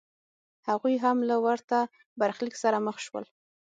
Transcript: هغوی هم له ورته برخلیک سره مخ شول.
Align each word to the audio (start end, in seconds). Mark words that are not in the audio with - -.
هغوی 0.67 0.95
هم 1.03 1.17
له 1.29 1.35
ورته 1.45 1.77
برخلیک 2.19 2.55
سره 2.63 2.77
مخ 2.87 2.97
شول. 3.05 3.25